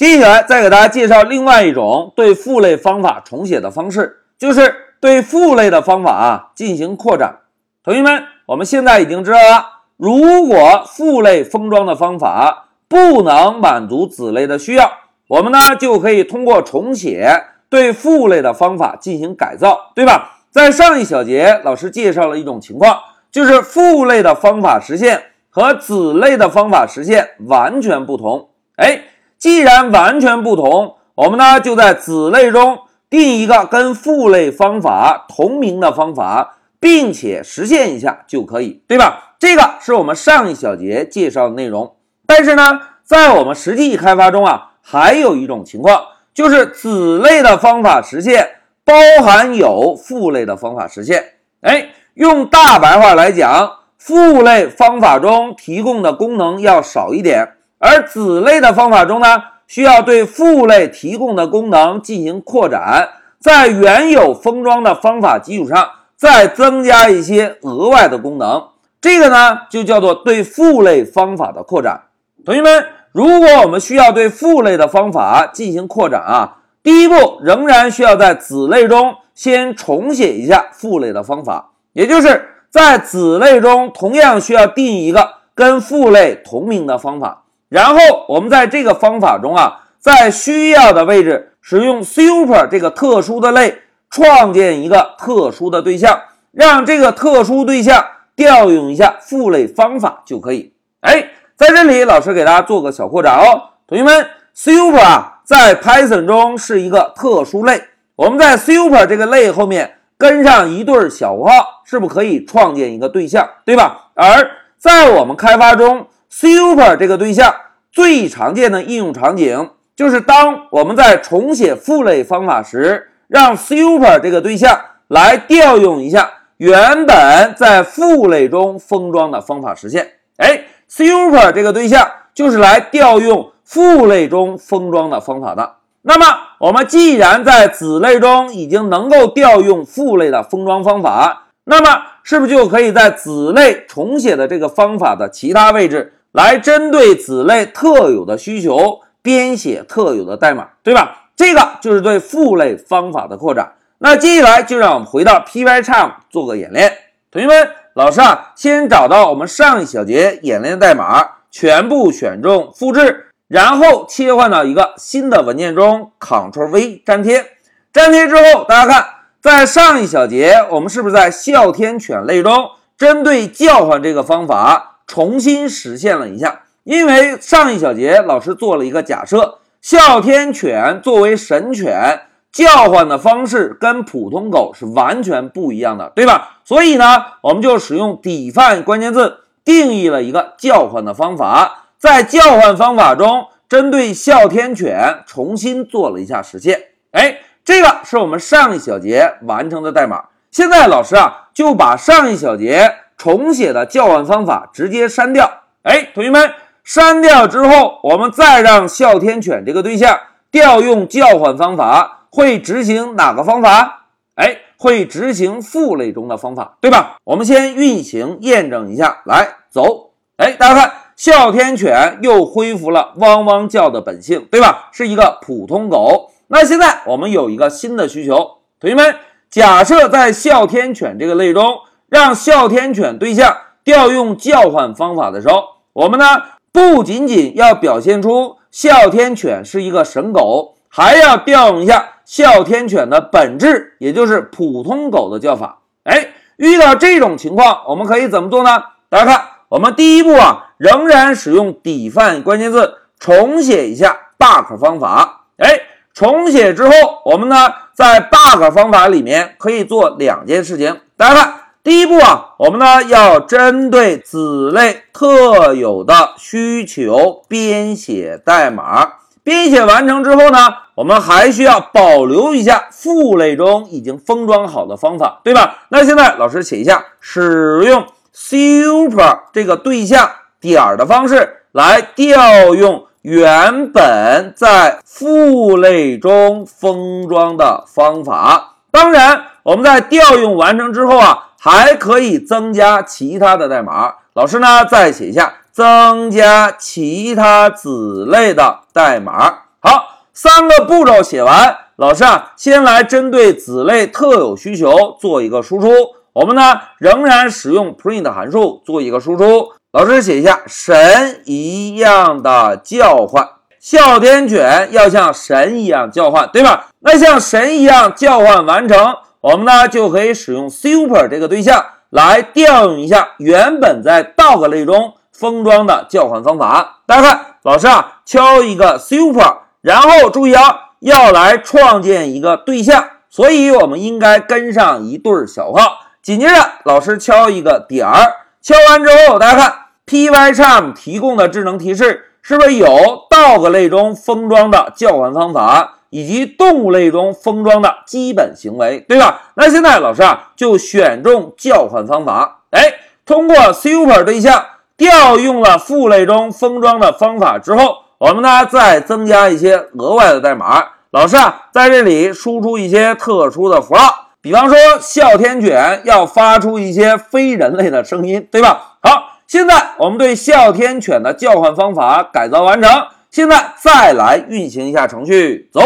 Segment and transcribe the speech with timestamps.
[0.00, 7.40] 接下来再给大家介绍另外一种对父类方法重写的方式，就是对父类的方法啊进行扩展。
[7.84, 14.90] 同学们，我们现在已经知道了，如果父类封装的方法不能满足子类的需要，
[15.28, 17.28] 我们呢就可以通过重写
[17.68, 20.38] 对父类的方法进行改造，对吧？
[20.50, 22.98] 在上一小节，老师介绍了一种情况，
[23.30, 28.48] 就是父类的方法实现和子类的方法实现完全不同。
[28.76, 29.02] 哎，
[29.40, 36.58] 既然完全不同，我们呢就在子类中定一个跟父类方法同名的方法。
[36.82, 39.34] 并且实现一下就可以，对吧？
[39.38, 41.96] 这个是我们上一小节介绍的内容。
[42.26, 48.48] 但是呢，在我们实际开发中啊，还有一种情况，就是子类的方法实现
[48.82, 51.22] 包含有父类的方法实现。
[51.60, 63.08] 哎，用大白话来讲，父类方法中提供的功能要少一点，而子类的方法中呢，需要对父类提供的功能进行扩展，
[63.40, 65.90] 在原有封装的方法基础上。
[66.20, 68.62] 再增加一些额外的功能，
[69.00, 72.02] 这个呢就叫做对父类方法的扩展。
[72.44, 93.78] 同学们，如果我们需要对父类的方法进行扩展啊，第一步仍然需要在子类中先重写一下父类的方法，也就是在子类中同样需要定一个跟父类同名的方法，然后我们在这个方法中啊，在需要的位置使用 super 这个特殊的类。
[94.12, 98.04] 创建一个特殊的对象，让这个特殊对象
[98.34, 100.72] 调用一下父类方法就可以。
[100.98, 107.84] 哎，在这里，老师给大家做个小扩展哦，同学们，super 啊，在 Python 中是一个特殊类。
[108.16, 114.08] 我们在 super 这个类后面跟上一对小括号，是不是可以创建一个对象，对吧？
[114.14, 117.54] 而在我们开发中，super 这个对象
[117.92, 123.08] 最常见的应用场景就是当我们在重写父类方法时。
[123.30, 130.14] 让 super 这个对象来调用一下原本在父类中封装的方法实现。
[130.38, 135.76] 哎，super 这个对象就是来调用父类中封装的方法的。
[136.02, 136.26] 那么
[136.58, 151.28] 我们既然在子类中已经能够调用父类的封装方法，那么是不是就可以在子类重写的这个方法的其他位置来针对子类特有的需求编写特有的代码，对吧？
[151.36, 153.72] 这个就是对父类方法的扩展。
[153.98, 156.92] 那接下来就让我们回到 Pycharm 做个演练。
[157.30, 167.44] 同学们，老师啊，先找到我们上一小节演练代码，全部选中复制，然后切换到一个新的文件中，Ctrl V 粘贴。
[167.92, 169.06] 粘贴之后，大家看，
[169.40, 176.60] 在上一小节我们是不是在哮天犬类中针对叫唤这个方法重新实现了一下？
[176.84, 179.58] 因为上一小节老师做了一个假设。
[179.82, 182.20] 哮天犬作为神犬，
[182.52, 186.60] 叫唤的方式跟普通狗是完全不一样的，对吧？
[186.64, 196.80] 所以呢，我们就使用 define 关键字定义了一个叫唤的方法，在叫唤方法中，针对哮天犬重新做了一下实现。
[197.10, 200.26] 哎，这个是我们上一小节完成的代码。
[200.52, 205.50] 现在老师啊，就把上一小节重写的叫唤方法直接删掉。
[205.82, 206.50] 哎，同学们。
[206.82, 210.18] 删掉之后，我们再让哮天犬这个对象
[210.50, 214.06] 调用叫唤方法，会执行哪个方法？
[214.34, 217.16] 哎，会执行父类中的方法，对吧？
[217.24, 220.12] 我们先运行验证一下，来走。
[220.38, 224.88] 哎，大家看，哮天犬又恢复了汪汪叫的本性，对吧？
[224.90, 226.30] 是一个普通狗。
[226.48, 229.14] 那现在我们有一个新的需求，同学们，
[229.50, 231.78] 假设在哮天犬这个类中，
[232.10, 236.26] 让哮天犬对象调用叫唤方法的时候，我们呢？
[236.72, 245.80] 不仅仅要表现出哮天犬是一个神狗，还要调用一下哮天犬的本质，也就是普通狗的叫法。
[246.04, 246.28] 哎，
[246.58, 248.84] 遇到这种情况，我们可以怎么做呢？
[249.08, 255.46] 大家看，我们第一步啊，仍然使用 define 关键字重写一下 bug 方法。
[255.56, 255.80] 哎，
[256.14, 256.92] 重写之后，
[257.24, 257.56] 我们呢
[257.92, 261.00] 在 bug 方法里面可以做两件事情。
[261.16, 261.59] 大家看。
[261.82, 269.12] 第一步啊，我们呢要针对子类特有的需求编写代码。
[269.42, 270.58] 编写完成之后呢，
[270.96, 275.78] 我们还需要保留一下父类中已经封装好的方法，对吧？
[275.88, 280.30] 那现在老师写一下，使用 super 这个对象
[280.60, 288.76] 点的方式来调用原本在父类中封装的方法。
[288.90, 291.46] 当然，我们在调用完成之后啊。
[291.62, 299.58] 还可以增加其他的代码，老师呢再写一下增加其他子类的代码。
[299.78, 305.90] 好，三个步骤写完，老师啊，先来针对子类特有需求做一个输出。
[306.32, 309.72] 我们呢仍然使用 print 函数做一个输出。
[309.92, 313.46] 老师写一下神一样的叫唤，
[313.78, 316.86] 哮天犬要像神一样叫唤，对吧？
[317.00, 327.00] 那像神一样叫唤完成，我们呢就可以使用 super 这个对象来调用一下原本在 dog 类中封装的叫唤方法。
[327.06, 336.00] 大家看，老师啊敲一个 super，然后注意啊要来创建一个对象，所以我们应该跟上一对小号。
[336.22, 339.74] 紧接着，老师敲一个点儿，敲完之后，大家看
[340.06, 342.86] Pycharm 提供的智能提示是不是有
[343.30, 349.40] dog 类中封装的叫唤方法，以及动物类中封装的基本行为，对吧？
[349.54, 354.64] 那现在老师啊就选中叫唤方法，哎，通过 super 对象
[354.96, 364.26] 调用了父类中封装的方法之后，我们呢再增加一些额外的代码，老师啊在这里输出一些特殊的符号。
[364.42, 368.96] 比方说，哮天犬要发出一些非人类的声音，对吧？
[369.02, 372.90] 好，现在我们对哮天犬的叫唤方法改造完成。
[373.30, 375.80] 现在再来运行一下程序，走。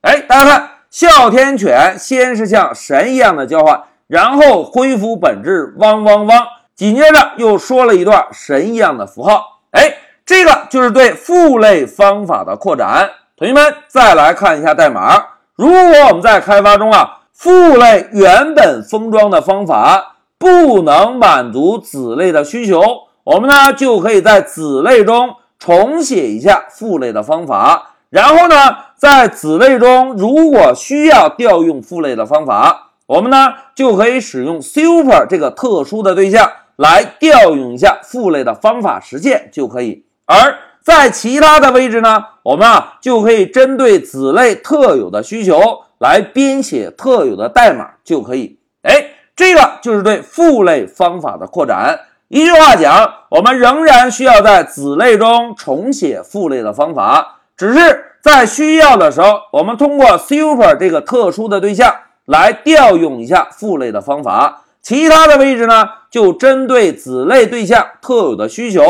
[0.00, 6.46] 哎，大家看，哮天犬先是像神一样的叫唤，然后恢复本质，汪汪汪。
[6.74, 9.60] 紧接着又说了一段神一样的符号。
[9.70, 13.10] 哎，这个就是对父类方法的扩展。
[13.36, 15.22] 同学们再来看一下代码。
[15.54, 15.78] 如果
[16.08, 17.20] 我们在开发中啊。
[17.38, 22.80] 父类原本封装的方法不能满足子类的需求，
[23.24, 28.54] 我们呢就可以在子类中重写一下父类的方法，然后呢，
[28.96, 40.04] 在子类中如果需要调用父类的方法，我们呢就可以使用 super 这个特殊的对象来调用一下父类的方法实现就可以。
[40.26, 45.82] 而在其他的位置呢，我们啊就可以针对子类特有的需求。
[45.98, 48.58] 来编写特有的代码就可以。
[48.82, 51.98] 哎，这个就是对父类方法的扩展。
[52.28, 61.94] 一句话讲，我们仍然需要在子类中重写父类的方法，只是在需要的时候，我们通过 super 这个特殊的对象
[62.24, 64.64] 来调用一下父类的方法。
[64.82, 68.82] 其他的位置呢，就针对子类对象特有的需求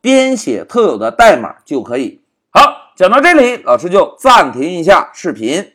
[0.00, 2.20] 编写特有的代码就可以。
[2.52, 5.72] 好，讲到这里，老师就暂停一下视频。